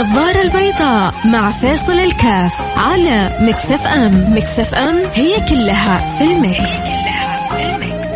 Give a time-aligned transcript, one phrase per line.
[0.00, 4.34] النظارة البيضاء مع فاصل الكاف على Mix FM.
[4.34, 8.10] Mix FM هي كلها في ال Mix, كلها في ال Mix.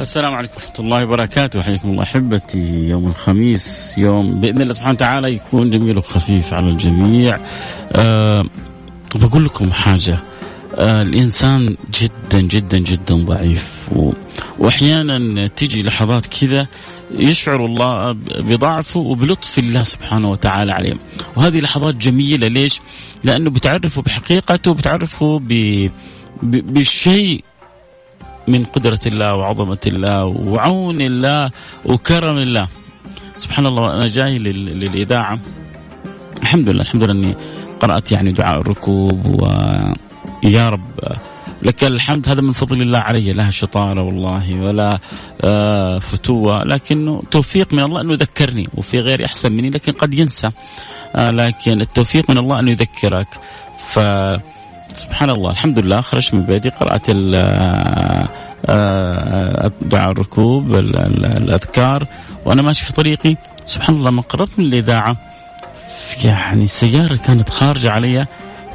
[0.00, 1.62] السلام عليكم ورحمة الله وبركاته.
[1.62, 2.88] حياكم الله أحبتي.
[2.88, 7.38] يوم الخميس يوم بإذن الله سبحانه وتعالى يكون جميل وخفيف على الجميع.
[9.16, 10.18] أه بقول لكم حاجة
[10.74, 14.12] أه الإنسان جدا جدا جدا ضعيف و...
[14.58, 16.66] وأحيانا تيجي لحظات كذا
[17.18, 20.94] يشعر الله بضعفه وبلطف الله سبحانه وتعالى عليه.
[21.36, 22.80] وهذه لحظات جميلة ليش؟
[23.24, 25.48] لأنه بتعرفه بحقيقته بتعرفه ب...
[26.42, 26.72] ب...
[26.74, 27.44] بالشيء
[28.48, 31.50] من قدرة الله وعظمة الله وعون الله
[31.84, 32.68] وكرم الله.
[33.36, 35.38] سبحان الله أنا جاي للإذاعة.
[36.42, 37.36] الحمد لله الحمد لله أني
[37.80, 39.26] قرأت يعني دعاء الركوب
[40.44, 40.80] ويا رب.
[41.62, 43.32] لك الحمد هذا من فضل الله علي.
[43.32, 44.98] لا شطارة والله ولا
[45.44, 46.64] آه، فتوة.
[46.64, 50.50] لكنه توفيق من الله أنه يذكرني وفي غيري أحسن مني لكن قد ينسى.
[51.16, 53.28] آه، لكن التوفيق من الله أنه يذكرك.
[53.88, 54.00] ف
[54.92, 56.00] سبحان الله الحمد لله.
[56.00, 57.06] خرجت من بيتي قرأت
[58.68, 62.06] آه، دعاء الركوب الأذكار
[62.44, 63.36] وأنا ماشي في طريقي.
[63.66, 65.16] سبحان الله لما قربت من الإذاعة.
[66.24, 66.64] يعني.
[66.64, 68.26] السيارة كانت خارجة علي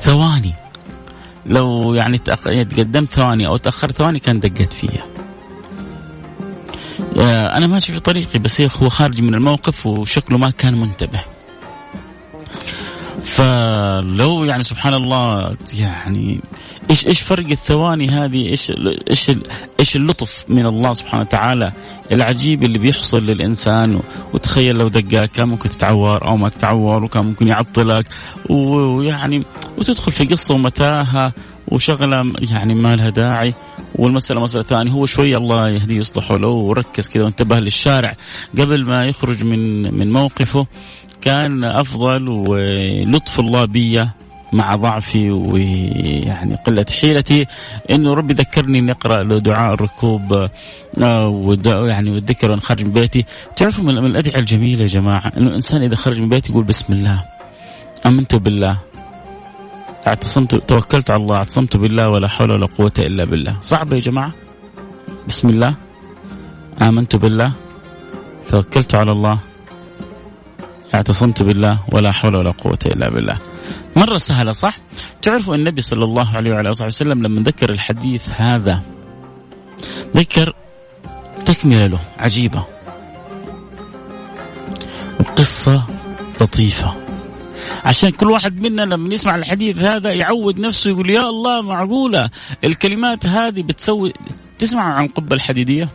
[0.01, 0.53] ثواني.
[1.45, 5.05] لو يعني تقدمت ثواني أو تأخرت ثواني كان دقت فيها.
[7.17, 11.34] آه، أنا ماشي في طريقي بس هو خارج من الموقف وشكله ما كان منتبه.
[13.25, 16.41] فلو يعني سبحان الله يعني
[16.89, 18.71] إيش إيش فرق الثواني هذه؟ إيش
[19.09, 19.31] إيش
[19.79, 21.71] إيش اللطف من الله سبحانه وتعالى
[22.11, 23.99] العجيب اللي بيحصل للإنسان؟
[24.33, 28.05] وتخيل لو دقاك كان ممكن تتعور أو ما تتعور وكان ممكن يعطلك
[28.49, 29.43] ويعني
[29.77, 31.33] وتدخل في قصة ومتاهة
[31.67, 33.53] وشغلة يعني ما لها داعي.
[33.95, 38.15] والمسألة مسألة ثانية هو شوي الله يهديه يصلحه له وركز كذا وانتبه للشارع
[38.59, 40.67] قبل ما يخرج من من موقفه.
[41.25, 44.09] كان أفضل ولطف الله بي
[44.53, 47.45] مع ضعفي ويعني قلة حيلتي.
[47.91, 53.25] إنه ربي ذكرني إني أقرأ دعاء الركوب آه، يعني والذكر وأنا خارج من بيتي،
[53.55, 57.25] تعرفوا من الأدعية الجميلة يا جماعة إنه الإنسان إذا خرج من بيته يقول بسم الله
[58.05, 58.77] آمنت بالله
[60.07, 64.31] اعتصمت توكلت على الله اعتصمت بالله ولا حول ولا قوة إلا بالله، صعبه يا جماعة؟
[65.27, 65.75] بسم الله
[66.81, 67.53] آمنت بالله
[68.49, 69.54] توكلت على الله.
[70.95, 73.37] اعتصمت بالله ولا حول ولا قوة إلا بالله.
[73.95, 74.77] مرة سهلة صح؟
[75.21, 78.81] تعرفوا النبي صلى الله عليه وعلى آله وسلم لما ذكر الحديث هذا
[80.15, 80.53] ذكر
[81.45, 82.63] تكملة له عجيبة.
[85.19, 85.83] وقصة
[86.41, 86.93] لطيفة.
[87.85, 92.29] عشان كل واحد منا لما يسمع الحديث هذا يعود نفسه يقول يا الله معقولة؟
[92.63, 94.13] الكلمات هذه بتسوي
[94.59, 95.89] تسمعوا عن القبة الحديدية؟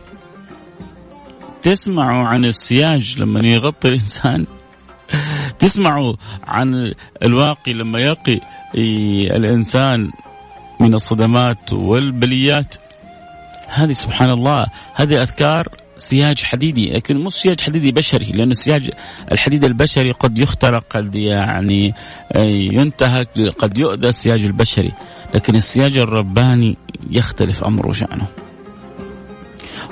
[1.61, 4.45] تسمعوا عن السياج لما يغطي الإنسان.
[5.59, 8.39] تسمعوا عن الواقي لما يقي
[9.35, 10.11] الإنسان
[10.79, 12.75] من الصدمات والبليات.
[13.67, 15.67] هذه سبحان الله هذه أذكار
[15.97, 18.89] سياج حديدي لكن مو سياج حديدي بشري لأنه سياج
[19.31, 21.93] الحديد البشري قد يخترق قد يعني
[22.73, 23.27] ينتهك
[23.59, 24.91] قد يؤذى السياج البشري
[25.35, 26.77] لكن السياج الرباني
[27.11, 28.27] يختلف أمره وشأنه.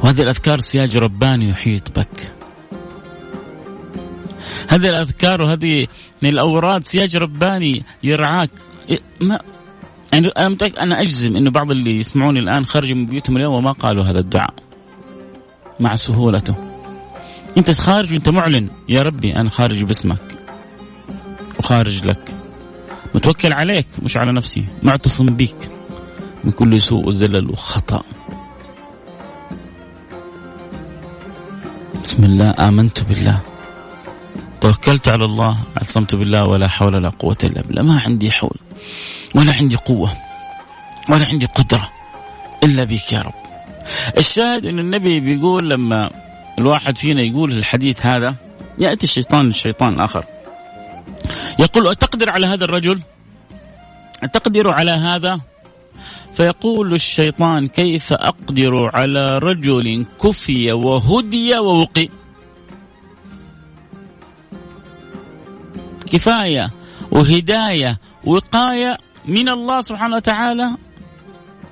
[0.03, 2.38] وهذه الأذكار سياج رباني يحيط بك.
[4.69, 5.87] هذه الأذكار وهذه
[6.23, 8.49] الأوراد سياج رباني يرعاك.
[9.21, 9.39] ما
[10.13, 14.03] يعني أنا أنا أجزم إنه بعض اللي يسمعوني الآن خرجوا من بيوتهم اليوم وما قالوا
[14.03, 14.53] هذا الدعاء.
[15.79, 16.55] مع سهولته.
[17.57, 18.69] أنت خارج وأنت معلن.
[18.89, 20.21] يا ربي أنا خارج باسمك.
[21.59, 22.35] وخارج لك.
[23.15, 24.65] متوكل عليك مش على نفسي.
[24.83, 25.71] معتصم بك
[26.43, 28.03] من كل سوء وزلل وخطأ.
[32.03, 33.41] بسم الله آمنت بالله.
[34.61, 37.81] توكلت على الله اعتصمت بالله ولا حول ولا قوة إلا بالله.
[37.81, 38.57] ما عندي حول
[39.35, 40.13] ولا عندي قوة
[41.09, 41.89] ولا عندي قدرة
[42.63, 43.33] إلا بك يا رب.
[44.17, 46.09] الشاهد أن النبي بيقول لما
[46.59, 48.35] الواحد فينا يقول الحديث هذا
[48.79, 50.25] يأتي الشيطان للشيطان الآخر.
[51.59, 53.01] يقول أتقدر على هذا الرجل؟
[54.23, 55.39] أتقدر على هذا؟
[56.33, 62.09] فيقول الشيطان كيف أقدر على رجل كفي وهدي ووقي؟
[66.11, 66.71] كفاية
[67.11, 70.75] وهداية وقاية من الله سبحانه وتعالى.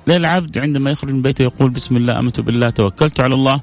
[0.06, 3.60] للعبد عندما يخرج من بيته يقول بسم الله آمنت بالله توكلت على الله.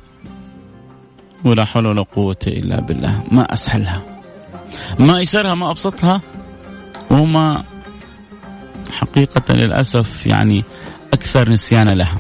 [1.46, 3.24] ولا حول ولا قوة إلا بالله.
[3.32, 4.02] ما أسهلها
[5.00, 6.22] ما ايسرها ما أبسطها.
[7.12, 7.64] وما
[8.92, 10.64] حقيقة للأسف يعني
[11.14, 12.20] أكثر نسيانا لها.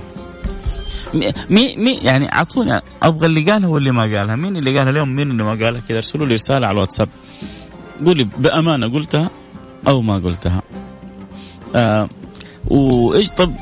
[1.50, 5.32] مي مي يعني أعطوني أبغى اللي قالها واللي ما قالها، مين اللي قالها اليوم؟ مين
[5.32, 7.10] اللي ما قالها؟ كذا ارسلوا لي رسالة على الواتساب.
[8.06, 9.30] قولي بأمانة قلتها
[9.88, 10.62] أو ما قلتها.
[11.76, 12.10] آه
[12.68, 13.54] وإيش طب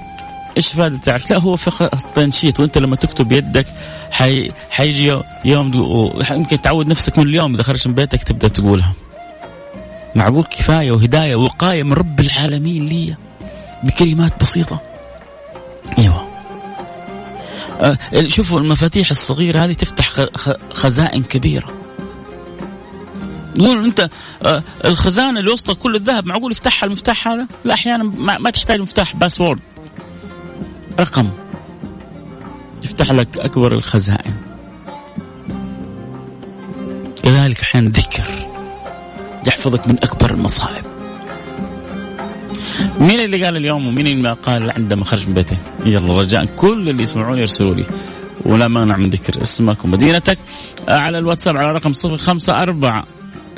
[0.57, 3.65] إيش فائده تعرف؟ لا هو في تنشيط وأنت لما تكتب يدك
[4.11, 5.71] حي حيجي يوم
[6.31, 8.93] يمكن تعود نفسك من اليوم إذا خرجت من بيتك تبدأ تقولها.
[10.15, 13.15] معقول كفاية وهداية وقايه من رب العالمين لي
[13.83, 14.81] بكلمات بسيطة.
[15.97, 16.27] أيوه.
[17.81, 17.97] أه
[18.27, 20.25] شوفوا المفاتيح الصغيرة هذه تفتح
[20.71, 21.82] خزائن كبيرة.
[23.59, 24.09] قول انت
[24.43, 28.81] أه الخزانة اللي وسطها كل الذهب معقول يفتحها؟ المفتاح هذا؟ لا أحيانا ما, ما تحتاج
[28.81, 29.59] مفتاح باسورد
[30.99, 31.29] رقم.
[32.83, 34.33] يفتح لك أكبر الخزائن.
[37.23, 38.29] كذلك أحيانا ذكر
[39.47, 40.83] يحفظك من أكبر المصائب.
[42.99, 47.03] مين اللي قال اليوم ومين اللي قال عندما خرج من بيته؟ يلا رجاء كل اللي
[47.03, 47.85] يسمعوني يرسلوا لي.
[48.45, 50.37] ولا مانع من ذكر اسمك ومدينتك.
[50.87, 53.03] على الواتساب على رقم 054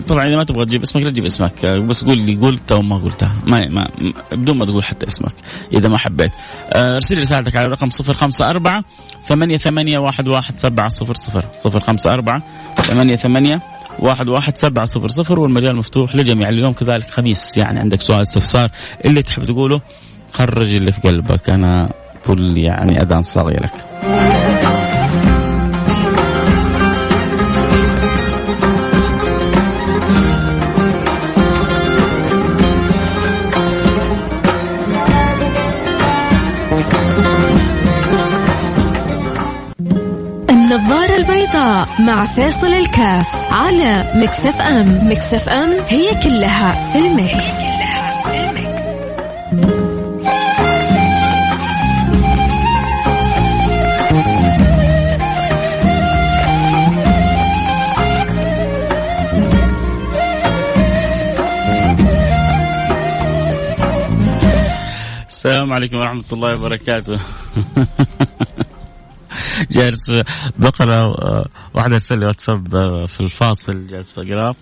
[0.08, 1.66] طبعا إذا ما تبغى تجيب اسمك لا تجيب اسمك.
[1.66, 3.36] بس قول لي قلت أو ما قلتها.
[3.46, 3.88] ما, ما
[4.32, 5.34] بدون ما تقول حتى اسمك
[5.74, 6.32] إذا ما حبيت.
[6.74, 8.84] آه، أرسل رسالتك على رقم 054
[9.26, 12.42] ثمانية ثمانية واحد واحد سبعة صفر صفر صفر خمسة أربعة
[12.82, 13.62] ثمانية ثمانية
[14.00, 16.74] واحد واحد سبعة صفر صفر والمجال مفتوح للجميع اليوم.
[16.74, 18.70] كذلك خميس يعني عندك سؤال استفسار.
[19.06, 19.82] اللي تحب تقوله
[20.34, 21.50] خرج اللي في قلبك.
[21.50, 21.94] أنا
[22.26, 24.45] كل يعني أذان صغيرك النظارة
[41.46, 45.10] البيضاء مع فاصل الكاف على مكسف أم.
[45.12, 47.66] مكسف أم هي كلها في المكس,
[65.30, 67.20] السلام عليكم ورحمة الله وبركاته.
[69.72, 70.12] جالس
[70.60, 74.56] بقرا آه، واحد ارسل لي واتساب آه، في الفاصل جالس بقراه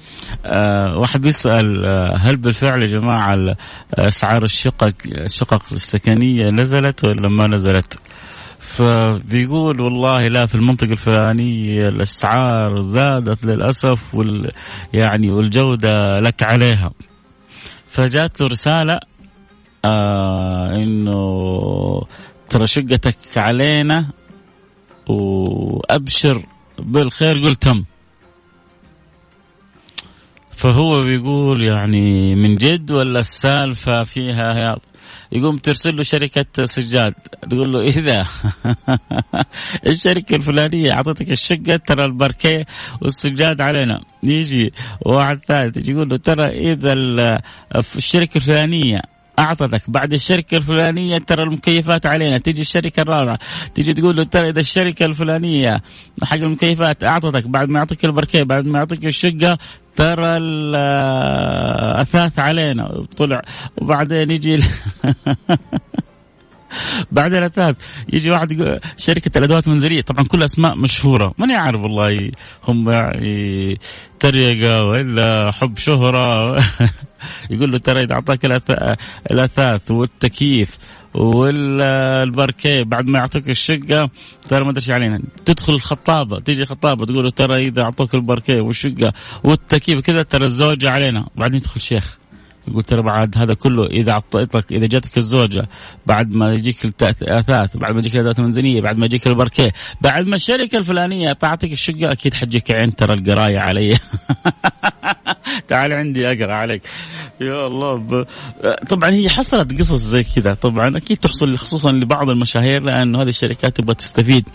[0.45, 1.85] آه، واحد بيسأل
[2.17, 3.55] هل بالفعل يا جماعة
[3.93, 7.99] أسعار الشقق الشقق السكنية نزلت ولا ما نزلت؟
[8.59, 14.51] فبيقول والله لا في المنطقة الفلانية الأسعار زادت للأسف وال
[14.93, 16.91] يعني والجودة لك عليها
[17.87, 18.99] فجات له رسالة
[19.85, 21.21] آه إنه
[22.49, 24.09] ترى شقتك علينا
[25.07, 26.43] وأبشر
[26.79, 27.83] بالخير قل تم.
[30.55, 34.77] فهو بيقول يعني من جد ولا السالفة فيها
[35.31, 37.13] يقوم ترسل له شركة سجاد
[37.49, 38.27] تقول له إذا
[39.87, 42.65] الشركة الفلانية؟ أعطتك الشقة ترى الباركيه
[43.01, 44.01] والسجاد علينا.
[44.23, 46.93] يجي واحد ثالث يقول له ترى إذا
[47.95, 49.01] الشركة الفلانية؟
[49.39, 49.89] أعطتك.
[49.89, 52.37] بعد الشركة الفلانية ترى المكيفات علينا.
[52.37, 53.39] تيجي الشركة الرابعة
[53.75, 55.81] تيجي تقول له ترى إذا الشركة الفلانية
[56.23, 57.47] حق المكيفات أعطتك.
[57.47, 59.57] بعد ما يعطيك البركيه بعد ما يعطيك الشقة
[59.95, 63.05] ترى الاثاث علينا.
[63.17, 63.41] طلع.
[63.77, 64.63] وبعدين يجي
[67.11, 67.75] بعد الأثاث
[68.13, 71.33] يجي واحد شركة الأدوات المنزليه طبعا كل أسماء مشهورة.
[71.37, 72.31] ماني عارف والله
[72.67, 73.77] هم يعني
[74.19, 76.55] تريقة ولا حب شهرة؟
[77.49, 78.45] يقول له ترى إذا أعطاك
[79.31, 80.77] الأثاث والتكييف
[81.13, 84.09] والباركيه بعد ما يعطيك الشقة
[84.49, 89.13] ترى ما أدري علينا تدخل الخطابة تيجي خطابه تقول له ترى إذا أعطوك الباركيه والشقة
[89.43, 91.27] والتكييف كذا ترى الزوجه علينا.
[91.35, 92.17] بعدين يدخل شيخ
[92.67, 95.67] يقول ترى بعد هذا كله إذا اعطيتك إذا جاتك الزوجة
[96.05, 100.35] بعد ما يجيك الاثاث بعد ما يجيك الادوات المنزلية بعد ما يجيك البركيه بعد ما
[100.35, 103.97] الشركة الفلانية تعطيك الشقة أكيد حجيك عين ترى القراية علي.
[105.67, 106.81] تعال عندي أقرأ عليك.
[107.41, 108.25] يا الله ب...
[108.89, 113.77] طبعا هي حصلت قصص زي كذا طبعا أكيد تحصل خصوصا لبعض المشاهير لأنه هذه الشركات
[113.77, 114.45] تبغى تستفيد.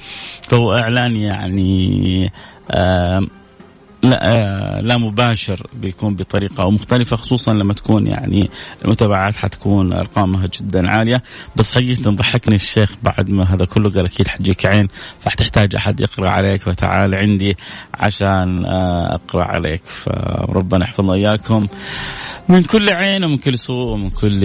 [0.43, 2.33] فهو إعلان يعني
[4.03, 8.51] لا آه، لا مباشر بيكون بطريقة مختلفة خصوصا لما تكون يعني
[8.85, 11.23] المتابعات حتكون أرقامها جدا عالية.
[11.57, 14.89] بس حقيقة ضحكني الشيخ بعد ما هذا كله قال أكيد حتجيك عين
[15.21, 17.57] فحتحتاج أحد يقرأ عليك فتعال عندي
[17.95, 19.83] عشان آه، أقرأ عليك.
[19.85, 21.67] فربنا يحفظنا اياكم
[22.49, 24.41] من كل عين ومن كل سوء ومن كل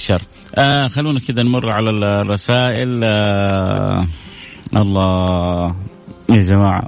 [0.00, 0.22] شر.
[0.54, 3.04] آه خلونا كذا نمر على الرسائل.
[3.04, 4.06] آه
[4.76, 5.91] الله
[6.34, 6.82] يا جماعة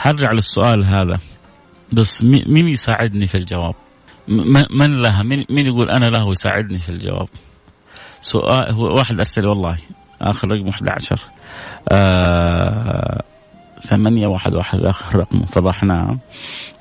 [0.00, 1.18] هرجع للسؤال هذا.
[1.92, 3.74] بس مين يساعدني في الجواب؟
[4.70, 7.28] من لها من يقول أنا له ويساعدني في الجواب؟
[8.20, 9.76] سؤال هو واحد أرسل والله
[10.22, 11.20] آخر رقم 11
[11.88, 13.22] آه
[13.84, 15.44] ثمانية واحد واحد آخر رقم.
[15.46, 16.18] فضحناه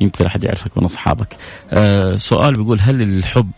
[0.01, 1.37] يمكن أحد يعرفك من أصحابك.
[1.71, 3.51] آه سؤال بيقول هل الحب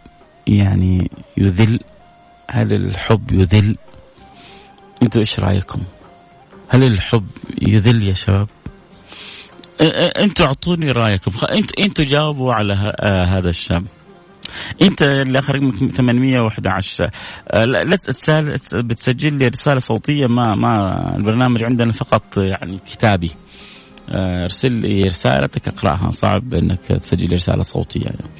[0.47, 1.79] يعني يذل؟
[2.49, 3.77] هل الحب يذل؟
[5.03, 5.81] أنتوا إيش رأيكم؟
[6.69, 7.25] هل الحب
[7.61, 8.47] يذل يا شباب؟
[10.21, 12.73] أنتوا أعطوني رايكم أنتوا أنتوا جاوبوا على
[13.29, 13.85] هذا الشاب.
[14.81, 17.09] أنت اللي اخر رقمك 811
[17.63, 23.31] لا تسال بتسجل لي رسالة صوتية ما ما البرنامج عندنا فقط يعني كتابي.
[24.43, 26.11] ارسل لي رسالتك أقرأها.
[26.11, 28.31] صعب إنك تسجل رسالة صوتية يعني.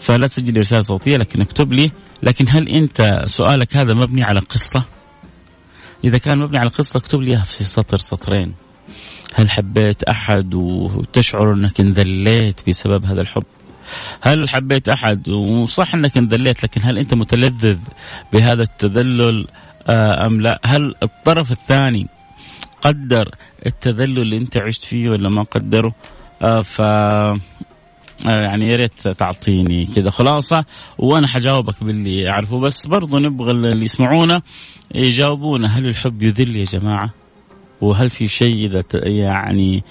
[0.00, 1.90] فلا تسجل رسالة صوتية لكن اكتب لي.
[2.22, 4.84] لكن هل انت سؤالك هذا مبني على قصة؟
[6.04, 8.54] إذا كان مبني على قصة اكتب لي في سطر سطرين
[9.34, 13.44] هل حبيت أحد وتشعر إنك انذليت بسبب هذا الحب؟
[14.20, 17.78] هل حبيت أحد وصح إنك انذليت لكن هل أنت متلذذ
[18.32, 19.46] بهذا التذلل
[19.88, 22.06] آه، أم لا؟ هل الطرف الثاني
[22.82, 23.34] قدر
[23.66, 25.94] التذلل اللي أنت عشت فيه ولا ما قدره؟
[26.42, 26.80] آه، ف
[28.26, 30.64] آه، يعني يا ريت تعطيني كذا خلاصة
[30.98, 34.42] وأنا حجاوبك باللي أعرفه بس برضو نبغى اللي يسمعونا
[34.94, 37.14] يجاوبونا هل الحب يذل يا جماعة؟
[37.80, 39.84] وهل في شيء إذا يعني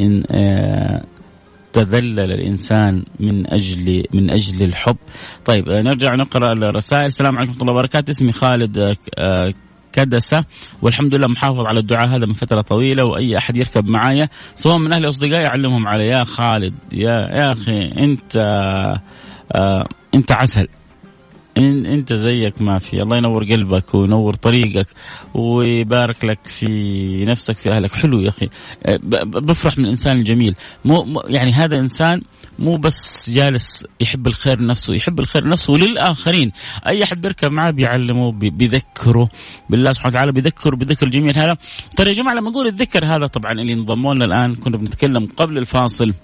[0.00, 0.22] إن
[1.72, 4.96] تذلل الإنسان من أجل من أجل الحب.
[5.44, 8.96] طيب نرجع نقرأ الرسائل، السلام عليكم ورحمة الله وبركاته، اسمي خالد
[9.92, 10.44] كدسة.
[10.82, 12.08] والحمد لله محافظ على الدعاء.
[12.08, 16.04] هذا من فترة طويلة وأي أحد يركب معايا سواء من أهلي أصدقائي أعلمهم عليه.
[16.04, 18.36] يا خالد يا يا أخي أنت
[20.14, 20.68] أنت عسل.
[21.58, 24.86] إن أنت زيك ما في الله ينور قلبك وينور طريقك
[25.34, 27.92] ويبارك لك في نفسك في أهلك.
[27.92, 28.48] حلو يا أخي.
[28.86, 30.54] آه، بفرح من الإنسان الجميل.
[30.84, 32.22] مو يعني هذا إنسان
[32.58, 36.52] مو بس جالس يحب الخير لنفسه يحب الخير لنفسه وللآخرين
[36.86, 39.28] أي أحد بيركب معاه بيعلمه بيذكره.
[39.70, 41.56] بالله سبحانه وتعالى بيذكره بذكر الجميل هذا.
[41.96, 45.58] ترى يا جماعة لما نقول الذكر هذا طبعا اللي انضموا لنا الآن كنا بنتكلم قبل
[45.58, 46.14] الفاصل.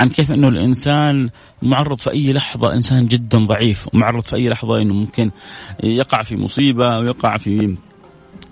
[0.00, 1.30] عن كيف إنه الإنسان
[1.62, 5.30] معرض في أي لحظة إنسان جدا ضعيف معرض في أي لحظة إنه ممكن
[5.84, 7.76] يقع في مصيبة ويقع في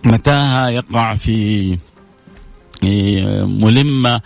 [0.05, 1.79] متاهة يقع في
[3.45, 4.21] ملمة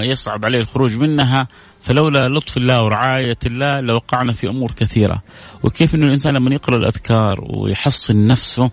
[0.00, 1.48] يصعب عليه الخروج منها.
[1.80, 5.22] فلولا لطف الله ورعاية الله لوقعنا في أمور كثيرة.
[5.62, 8.70] وكيف أنه الإنسان لما يقرأ الأذكار ويحصن نفسه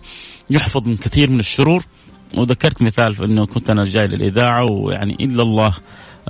[0.50, 1.84] يحفظ من كثير من الشرور.
[2.36, 5.74] وذكرت مثال أنه كنت أنا جاي للإذاعة ويعني إلا الله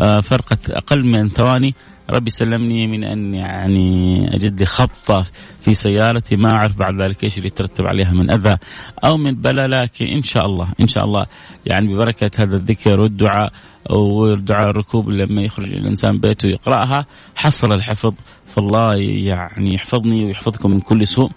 [0.01, 1.75] فرقة أقل من ثواني.
[2.11, 5.27] ربي سلمني من أن يعني أجد لي خبطة
[5.61, 8.57] في سيارتي ما أعرف بعد ذلك إيش اللي يترتب عليها من أذى
[9.05, 11.27] أو من بلاء لكن إن شاء الله إن شاء الله
[11.67, 13.53] يعني ببركة هذا الذكر والدعاء
[13.91, 18.15] ودعاء الركوب لما يخرج الإنسان بيته يقرأها حصل الحفظ
[18.47, 21.31] فالله يعني يحفظني ويحفظكم من كل سوء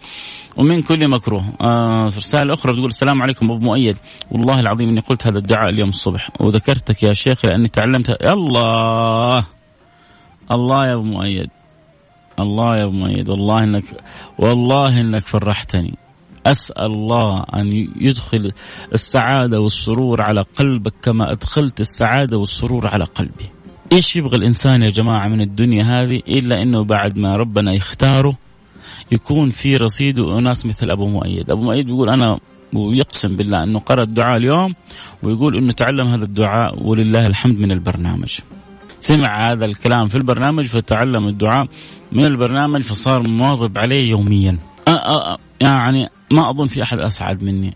[0.58, 1.44] ومن كل مكروه.
[1.62, 3.98] آه رسالة أخرى بتقول السلام عليكم أبو مؤيد.
[4.32, 8.10] والله العظيم إني قلت هذا الدعاء اليوم الصبح وذكرتك يا شيخ لأني تعلمت.
[8.10, 9.46] الله!
[10.54, 11.50] الله يا أبو مؤيد.
[12.40, 13.30] الله يا أبو مؤيد.
[13.30, 13.84] والله انك
[14.40, 15.94] والله إنك فرحتني.
[16.46, 17.68] أسأل الله أن
[18.02, 18.52] يدخل
[18.94, 23.50] السعادة والسرور على قلبك كما أدخلت السعادة والسرور على قلبي.
[23.92, 28.38] إيش يبغى الإنسان يا جماعة من الدنيا هذه؟ إلا إنه بعد ما ربنا يختاره
[29.12, 32.40] يكون في رصيده أناس مثل أبو مؤيد، أبو مؤيد بيقول أنا
[32.74, 34.74] ويقسم بالله إنه قرأ الدعاء اليوم
[35.24, 38.40] ويقول إنه تعلم هذا الدعاء ولله الحمد من البرنامج.
[39.04, 41.68] سمع هذا الكلام في البرنامج فتعلم الدعاء
[42.12, 44.58] من البرنامج فصار مواظب عليه يوميا.
[45.62, 47.74] يعني ما أظن في أحد أسعد مني.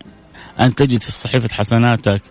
[0.60, 2.22] أن تجد في صحيفة حسناتك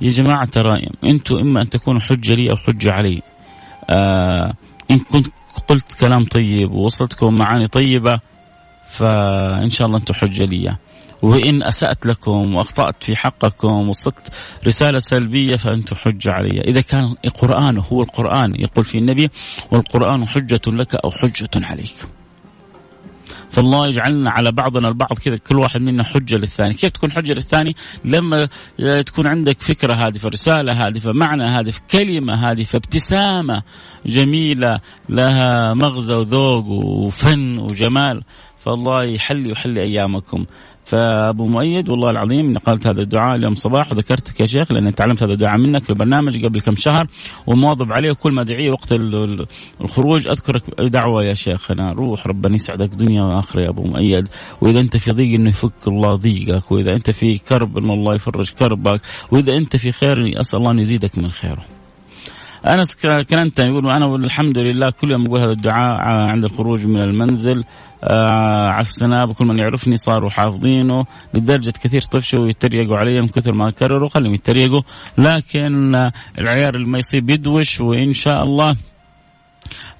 [0.00, 3.22] يا جماعة ترى أنتم إما أن تكونوا حجة لي أو حجة علي.
[3.90, 4.54] آه
[4.90, 5.26] إن كنت
[5.68, 8.20] قلت كلام طيب ووصلتكم معاني طيبة
[8.90, 10.76] فإن شاء الله أنتم حجة لي.
[11.24, 14.28] وإن أسأت لكم وأخطأت في حقكم وصلت
[14.66, 16.60] رسالة سلبية فأنتم حجة علي.
[16.60, 19.30] إذا كان القرآن هو القرآن يقول في النبي
[19.70, 21.94] والقرآن حجة لك أو حجة عليك.
[23.50, 26.74] فالله يجعلنا على بعضنا البعض كذا كل واحد منا حجة للثاني.
[26.74, 28.48] كيف تكون حجة للثاني؟ لما
[29.06, 33.62] تكون عندك فكرة هادفة رسالة هادفة معنى هادف كلمة هادفة ابتسامة
[34.06, 38.22] جميلة لها مغزى وذوق وفن وجمال.
[38.64, 40.44] فالله يحلي ويحلي أيامكم.
[40.84, 45.32] فأبو مؤيد والله العظيم نقلت هذا الدعاء اليوم صباح وذكرتك يا شيخ لأني تعلمت هذا
[45.32, 47.06] الدعاء منك في البرنامج قبل كم شهر
[47.46, 48.92] ومواظب عليه وكل ما ادعيه وقت
[49.80, 50.28] الخروج.
[50.28, 54.28] أذكرك دعوه يا شيخنا روح ربنا يسعدك دنيا وآخرة يا أبو مؤيد.
[54.60, 58.50] وإذا أنت في ضيق إنه يفك الله ضيقك وإذا أنت في كرب إنه الله يفرج
[58.50, 61.73] كربك وإذا أنت في خير أسأل الله أن يزيدك من خيره.
[62.66, 62.96] أنس
[63.30, 67.64] كننت يقول أنا والحمد لله كل يوم أقول هذا الدعاء عند الخروج من المنزل
[68.04, 71.04] آه على السناب وكل من يعرفني صاروا حافظينه
[71.34, 74.82] لدرجة كثير طفشوا ويتريقوا علي من كثر ما كرروا خليهم يتريقوا
[75.18, 75.94] لكن
[76.40, 78.76] العيار اللي ما يصيب يدوش وإن شاء الله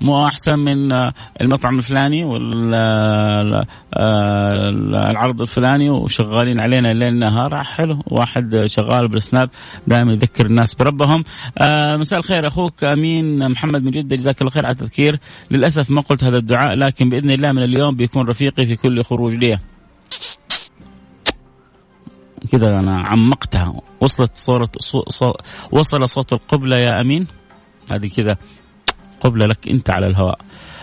[0.05, 0.93] مو أحسن من
[1.41, 2.25] المطعم الفلاني
[5.05, 7.65] والعرض الفلاني وشغالين علينا ليل نهار.
[7.65, 8.03] حلو.
[8.07, 9.51] واحد شغال بالسناب
[9.87, 11.25] دائما يذكر الناس بربهم.
[11.59, 14.17] آه، مساء الخير أخوك أمين محمد من جدة.
[14.17, 15.21] جزاك الله خير على التذكير.
[15.51, 19.35] للأسف ما قلت هذا الدعاء لكن بإذن الله من اليوم بيكون رفيقي في كل خروج
[19.35, 19.59] لي.
[22.53, 23.81] كذا أنا عمقتها.
[24.01, 24.71] وصلت صورة
[25.09, 25.35] صو
[25.73, 27.27] وصل صوت القبلة يا أمين.
[27.93, 28.37] هذه كذا.
[29.25, 30.39] قبلة لك أنت على الهواء.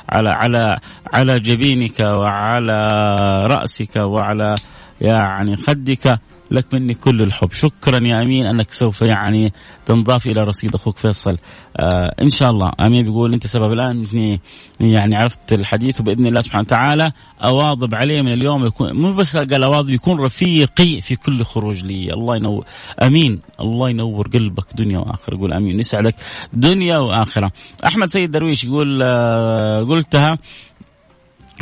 [0.10, 0.79] على على
[1.13, 2.81] على جبينك وعلى
[3.48, 4.55] رأسك وعلى
[5.01, 6.19] يعني خدك.
[6.51, 7.51] لك مني كل الحب.
[7.51, 9.53] شكرا يا أمين أنك سوف يعني
[9.86, 11.38] تنضاف إلى رصيد أخوك فيصل.
[11.77, 12.72] آه إن شاء الله.
[12.86, 14.08] أمين بيقول أنت سبب الآن
[14.79, 17.12] يعني عرفت الحديث وبإذن الله سبحانه وتعالى
[17.46, 22.13] أواظب عليه من اليوم يكون مو بس قال أواظب يكون رفيقي في كل خروج لي.
[22.13, 22.65] الله ينور.
[23.03, 23.41] أمين.
[23.60, 25.36] الله ينور قلبك دنيا وآخرة.
[25.36, 25.79] يقول أمين.
[25.79, 26.15] يسعدك
[26.53, 27.51] دنيا وآخرة.
[27.86, 30.38] أحمد سيد درويش يقول آه قلتها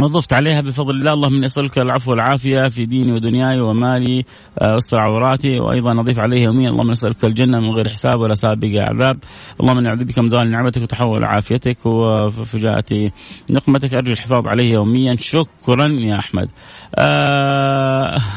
[0.03, 4.25] وضفت عليها بفضل الله اللهم إني أسألك العفو والعافية في ديني ودنياي ومالي
[4.59, 8.69] آه، واستر عوراتي وأيضا أضيف عليه يوميا اللهم نسألك الجنة من غير حساب ولا سابق
[8.75, 9.17] عذاب.
[9.61, 13.11] اللهم اني اعوذ بك من زوال نعمتك وتحول عافيتك وفجاءة
[13.51, 13.93] نقمتك.
[13.93, 15.15] أرجو الحفاظ عليه يوميا.
[15.15, 16.49] شكرا يا أحمد.
[16.95, 18.17] آه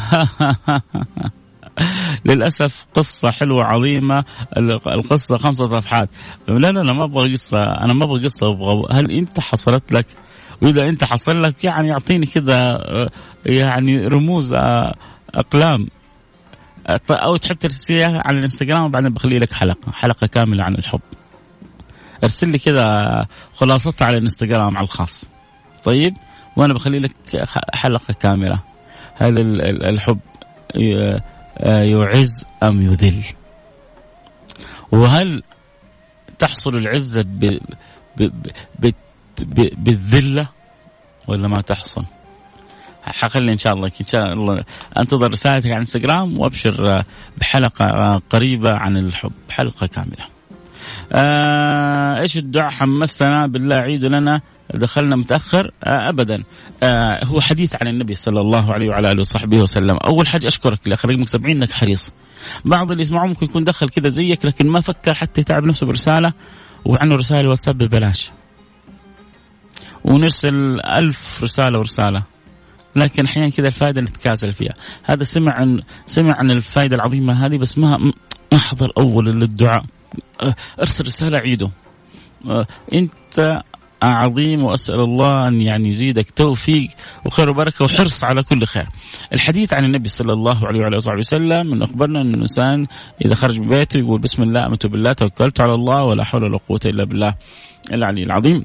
[2.27, 4.25] للأسف قصة حلوة عظيمة.
[4.87, 6.09] القصة خمسة صفحات.
[6.49, 7.59] لا لا لا ما أبغى قصة.
[7.59, 10.07] أنا ما أبغى قصة أبغى هل أنت حصلت لك
[10.63, 13.11] وإذا أنت حصل لك يعني اعطيني كذا آه،
[13.47, 14.95] يعني رموز آه،
[15.35, 15.89] أقلام.
[17.11, 21.01] أو تحب ترسلها على الإنستغرام وبعدين بخلي لك حلقة حلقة كاملة عن الحب.
[22.23, 25.29] ارسل لي كذا خلاصتها على الإنستغرام على الخاص.
[25.85, 26.15] طيب؟
[26.57, 27.15] وأنا بخلي لك
[27.75, 28.59] حلقة كاملة.
[29.15, 29.43] هذا
[29.89, 30.21] الحب
[30.77, 33.25] آه، يعز أم يذل؟
[34.93, 35.43] وهل
[36.39, 37.59] تحصل العزة ب...
[38.79, 38.91] ب...
[39.77, 40.49] بالذلة
[41.29, 42.05] ولا ما تحصل؟
[43.03, 44.65] حخلي إن شاء الله إن شاء الله.
[44.99, 47.05] أنتظر رسالتك على الانستغرام وأبشر
[47.39, 49.33] بحلقة قريبة عن الحب.
[49.51, 50.27] حلقة كاملة.
[51.13, 54.41] آه إيش الدعاء؟ حمستنا بالله عيد لنا.
[54.75, 56.45] دخلنا متأخر آه ابدا.
[56.83, 59.97] آه هو حديث عن النبي صلى الله عليه وعلى آله وصحبه وسلم.
[59.97, 62.13] أول حاجة أشكرك لاخ رقمك 70 إنك حريص.
[62.65, 66.33] بعض اللي يسمعون ممكن يكون دخل كذا زيك لكن ما فكر حتى يتعب نفسه برسالة
[66.85, 68.31] وعنده رسائل واتساب ببلاش.
[70.05, 72.23] ونرسل ألف رسالة ورسالة.
[72.97, 74.73] لكن أحيانا كذا الفائدة نتكاسل فيها.
[75.05, 78.13] هذا سمع عن سمع عن الفائدة العظيمة هذه بس ما
[78.53, 79.85] ما حضر أول للدعاء.
[80.81, 81.71] أرسل رسالة عيده
[82.95, 83.63] أنت
[84.03, 86.91] عظيم وأسأل الله أن يعني يزيدك توفيق
[87.27, 88.87] وخير وبركة وحرص على كل خير.
[89.33, 92.87] الحديث عن النبي صلى الله عليه وعلى آله وسلم من أخبرنا أن الإنسان
[93.25, 96.59] إذا خرج من بيته يقول بسم الله أمنت بالله توكلت على الله ولا حول ولا
[96.69, 97.35] قوة إلا بالله.
[97.93, 98.65] العلي العظيم.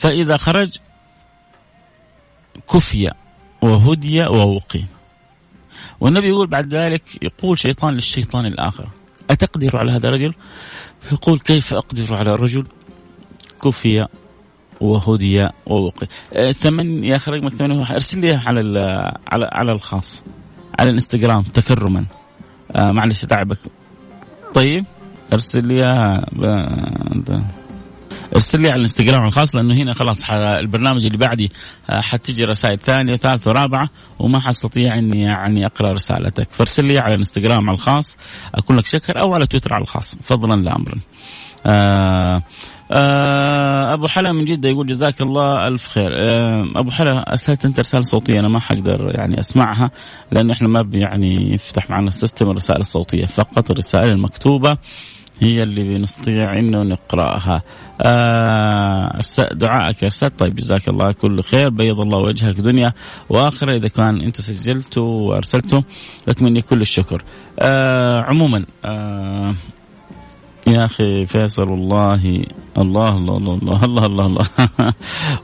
[0.00, 0.78] فإذا خرج
[2.72, 3.12] كفي
[3.62, 4.84] وهدي ووقي.
[6.00, 8.88] والنبي يقول بعد ذلك يقول شيطان للشيطان الآخر.
[9.30, 10.34] أتقدر على هذا الرجل؟
[11.00, 12.66] فيقول كيف أقدر على رجل
[13.64, 14.06] كفي
[14.80, 16.06] وهدي ووقي؟
[16.52, 18.60] ثمن يا أخي رقمك ثمانية أرسل لي على
[19.32, 20.24] على على الخاص
[20.78, 22.06] على الإنستغرام تكرما.
[22.72, 23.58] آه معلش تعبك
[24.54, 24.84] طيب
[25.32, 25.82] أرسل لي
[28.34, 31.52] ارسل لي على الانستغرام الخاص لأنه هنا خلاص البرنامج اللي بعدي
[31.90, 33.88] آه، حتجي رسائل ثانية وثالثه ورابعة
[34.18, 36.52] وما حستطيع إني يعني أقرأ رسالتك.
[36.52, 38.16] فارسل لي على الانستغرام الخاص
[38.54, 41.00] اكون لك شكر أو على تويتر على الخاص فضلا لا امرا.
[41.66, 42.42] آه
[42.92, 46.10] آه أبو حلا من جدة يقول جزاك الله ألف خير.
[46.76, 49.90] أبو حلا أرسلت أنت رسالة صوتية؟ أنا ما حقدر يعني أسمعها
[50.32, 54.76] لأنه إحنا ما يعني يفتح معنا السيستم الرسائل الصوتية فقط الرسائل المكتوبة.
[55.42, 57.62] هي اللي بنستطيع إنه نقرأها.
[58.00, 59.20] آه
[59.52, 61.68] دعائك ارسلت طيب جزاك الله كل خير.
[61.68, 62.92] بيض الله وجهك دنيا
[63.28, 63.76] وآخرة.
[63.76, 65.84] إذا كان أنت سجلته وأرسلته
[66.28, 67.24] لك مني كل الشكر.
[67.60, 69.54] آه عموما آه
[70.66, 72.44] يا أخي فيصل والله
[72.78, 74.46] الله الله الله الله الله الله, الله.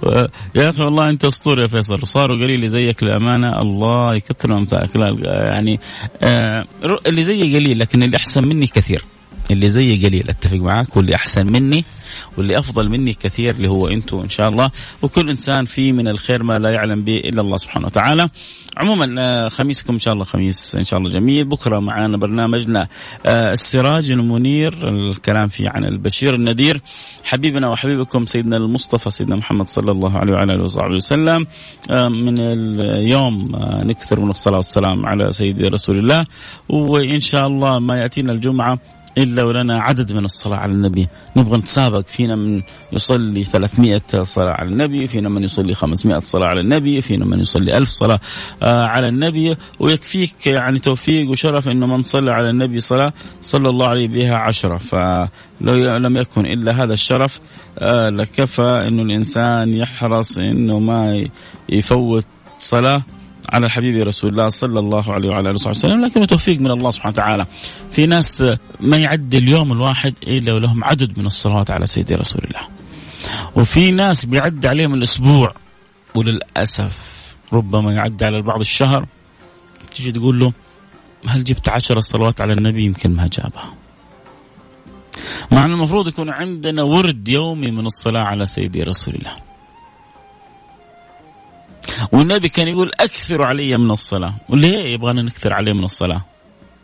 [0.56, 2.06] يا أخي والله أنت أسطورة يا فيصل.
[2.06, 3.62] صاروا قليل زيك للأمانة.
[3.62, 4.90] الله يكثر أمثالك.
[5.24, 5.80] يعني
[6.22, 6.64] آه
[7.06, 9.04] اللي زيي قليل لكن اللي أحسن مني كثير.
[9.50, 10.30] اللي زي قليل.
[10.30, 11.84] أتفق معاك واللي أحسن مني
[12.38, 14.70] واللي أفضل مني كثير اللي هو أنتم إن شاء الله.
[15.02, 18.28] وكل إنسان فيه من الخير ما لا يعلم به إلا الله سبحانه وتعالى.
[18.76, 21.44] عموما آه، خميسكم إن شاء الله خميس إن شاء الله جميل.
[21.44, 22.88] بكرة معنا برنامجنا
[23.26, 26.80] آه، السراج المنير الكلام فيه عن البشير النذير.
[27.24, 31.46] حبيبنا وحبيبكم سيدنا المصطفى سيدنا محمد صلى الله عليه وعلى آله وصحبه وسلم.
[31.90, 32.40] آه، من
[32.80, 33.52] اليوم
[33.84, 36.26] نكثر من الصلاة والسلام على سيدي رسول الله.
[36.68, 38.78] وإن شاء الله ما يأتينا الجمعة
[39.18, 41.08] إلا ولنا عدد من الصلاة على النبي.
[41.36, 42.06] نبغى نتسابق.
[42.06, 47.24] فينا من يصلي 300 صلاة على النبي فينا من يصلي 500 صلاة على النبي فينا
[47.24, 48.20] من يصلي 1000 صلاة
[48.62, 49.56] آه، على النبي.
[49.80, 54.78] ويكفيك يعني توفيق وشرف أنه من صلى على النبي صلاة صلى الله عليه بها عشرة.
[54.78, 57.40] فلو لم يكن إلا هذا الشرف
[57.78, 61.24] آه، لكفى أنه الإنسان يحرص أنه ما
[61.68, 62.26] يفوت
[62.58, 63.02] صلاة
[63.48, 66.90] على حبيبي رسول الله صلى الله عليه وعلى آله وصحبه وسلم لكنه توفيق من الله
[66.90, 67.46] سبحانه وتعالى.
[67.90, 68.44] في ناس
[68.80, 72.68] ما يعدي اليوم الواحد إلا ولهم عدد من الصلوات على سيدي رسول الله.
[73.56, 75.54] وفي ناس بيعدي عليهم الأسبوع.
[76.14, 77.16] وللأسف
[77.52, 79.06] ربما يعدي على البعض الشهر.
[79.94, 80.52] تيجي تقول له
[81.26, 83.74] هل جبت عشر صلوات على النبي؟ يمكن ما جابها.
[85.52, 89.45] مع المفروض يكون عندنا ورد يومي من الصلاة على سيدي رسول الله.
[92.12, 94.34] والنبي كان يقول اكثروا علي من الصلاة.
[94.48, 96.24] وليه يبغانا نكثر عليه من الصلاة؟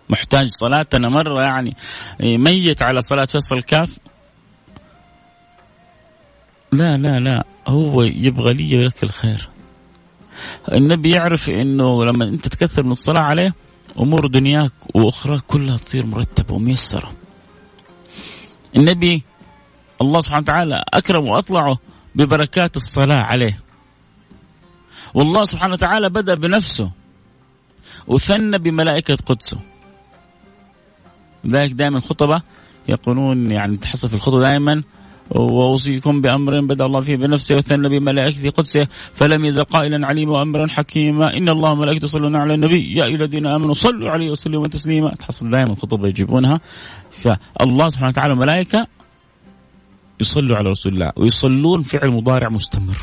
[0.09, 0.87] محتاج صلاة.
[0.95, 1.77] أنا مرة يعني
[2.21, 3.99] ميت على صلاة فيصل الكاف
[6.73, 7.45] لا لا لا.
[7.69, 9.49] هو يبغى لي لك الخير.
[10.75, 13.55] النبي يعرف إنه لما أنت تكثر من الصلاة عليه
[14.01, 17.13] أمور دنياك وأخراك كلها تصير مرتبة وميسرة.
[18.77, 19.23] النبي
[20.01, 21.79] الله سبحانه وتعالى أكرم وأطلعه
[22.15, 23.61] ببركات الصلاة عليه.
[25.15, 26.91] والله سبحانه وتعالى بدأ بنفسه
[28.07, 29.59] وثنى بملائكة قدسه.
[31.47, 32.43] ذلك دائما الخطبة
[32.89, 34.83] يقولون يعني تحصل في الخطبة دائما
[35.31, 41.37] وأوصيكم بأمر بدأ الله فيه بنفسه وثنى بملائكته قدسه فلم يزل قائلا عليما وامرا حكيما.
[41.37, 45.15] إن الله وملائكته يصلون على النبي يا أيها الذين آمنوا صلوا عليه وسلموا تسليما.
[45.15, 46.61] تحصل دائما الخطبه يجيبونها.
[47.11, 48.87] فالله سبحانه وتعالى ملائكه
[50.21, 52.97] يصلوا على رسول الله ويصلون فعل مضارع مستمر.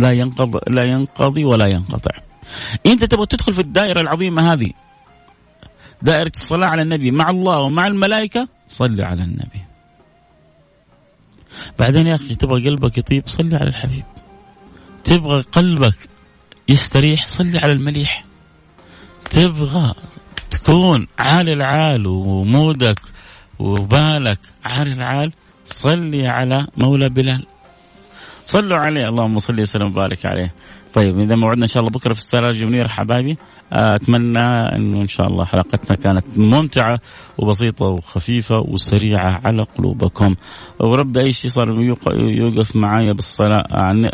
[0.00, 2.10] لا ينقض لا ينقضي ولا ينقطع.
[2.86, 4.70] إنت تبغى تدخل في الدائرة العظيمة هذه
[6.02, 9.62] دائرة الصلاة على النبي مع الله ومع الملائكة صل على النبي.
[11.78, 14.04] بعدين يا أخي تبغى قلبك يطيب صلي على الحبيب.
[15.04, 16.08] تبغى قلبك
[16.68, 18.24] يستريح صلي على المليح.
[19.30, 19.94] تبغى
[20.50, 23.00] تكون عالي العال ومودك
[23.58, 25.32] وبالك عالي العال
[25.64, 27.46] صلي على مولى بلال.
[28.54, 29.08] صلوا عليه.
[29.08, 30.50] اللهم صل وسلم وبارك عليه.
[30.94, 33.38] طيب إذا موعدنا إن شاء الله بكرة في السراج منير حبايبي
[33.72, 36.98] أتمنى إنه إن شاء الله حلقتنا كانت ممتعة
[37.38, 40.34] وبسيطة وخفيفة وسريعة على قلوبكم.
[40.80, 41.68] ورب أي شيء صار
[42.12, 43.64] يوقف معايا بالصلاة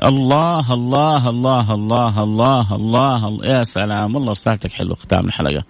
[0.04, 3.46] الله الله الله الله الله الله, الله.
[3.46, 4.14] يا سلام.
[4.14, 5.64] والله رسالتك حلوة ختام الحلقة.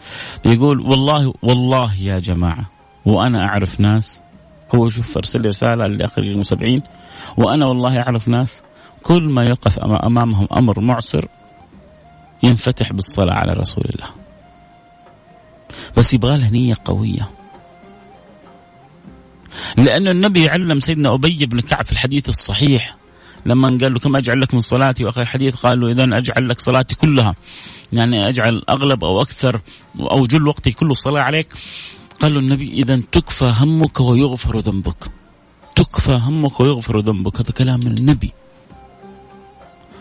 [0.45, 2.71] يقول والله والله يا جماعة
[3.07, 4.23] وأنا أعرف ناس
[4.75, 6.83] هو شوف أرسل لي رسالة لآخر 70
[7.37, 8.63] وأنا والله أعرف ناس
[9.03, 11.29] كل ما يقف أمامهم أمر معسر
[12.43, 14.09] ينفتح بالصلاة على رسول الله.
[15.97, 17.31] بس يبغى له نية قوية.
[19.77, 22.97] لأن النبي يعلم سيدنا أبي بن كعب في الحديث الصحيح.
[23.47, 26.61] لما قال له كم أجعل لك من صلاتي؟ وآخر الحديث قال له إذا أجعل لك
[26.61, 27.35] صلاتي كلها.
[27.93, 29.61] يعني أجعل أغلب أو أكثر
[30.01, 31.55] أو جل وقتي كله الصلاة عليك.
[32.21, 35.11] قال له النبي إذا تكفى همك ويغفر ذنبك.
[35.77, 37.41] تكفى همك ويغفر ذنبك.
[37.41, 38.33] هذا كلام النبي.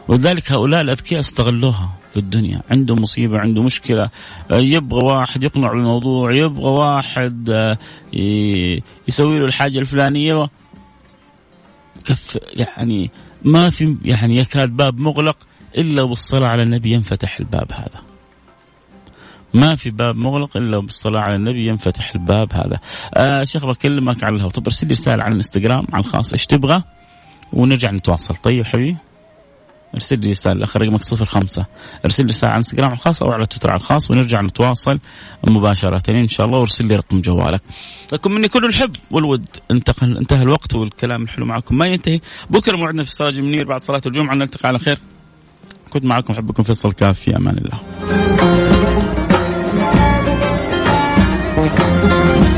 [0.07, 2.61] ولذلك هؤلاء الأذكياء استغلوها في الدنيا.
[2.71, 4.09] عنده مصيبة عنده مشكلة.
[4.51, 7.77] يبغى واحد يقنع بالموضوع يبغى واحد آه،
[9.07, 10.49] يسوي له الحاجة الفلانية.
[12.05, 13.11] كف يعني
[13.43, 15.37] ما في يعني يكاد باب مغلق
[15.77, 18.14] إلا بالصلاة على النبي ينفتح الباب هذا.
[19.55, 22.79] ما في باب مغلق إلا بالصلاه على النبي ينفتح الباب هذا.
[23.13, 26.33] آه شيخ بكلمك على الهواء، طب ارسل لي رسالة على الإنستغرام على الخاص.
[26.33, 26.83] إيش تبغى؟
[27.53, 28.97] ونرجع نتواصل، طيب حبيبي؟
[29.93, 30.63] ارسل لي رسالة.
[30.63, 31.65] اخر رقمك صفر خمسة.
[32.05, 34.99] ارسل لي رسالة على الإنستغرام الخاص أو على تويتر على الخاص ونرجع نتواصل
[35.47, 37.61] مباشرة إن شاء الله وارسل لي رقم جوالك.
[38.13, 39.45] لكم مني كل الحب والود.
[39.71, 41.77] انتقل انتهى الوقت والكلام الحلو معكم.
[41.77, 42.19] ما ينتهي.
[42.49, 44.99] بكرة موعدنا في السراج المنير بعد صلاة الجمعة نلتقي على خير.
[45.89, 46.63] كنت معكم أحبكم.
[46.63, 47.19] فيصل كاف.
[47.19, 48.74] في أمان الله.
[51.67, 52.54] 哎。